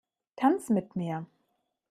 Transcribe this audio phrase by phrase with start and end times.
[0.35, 1.25] Tanz mit mir!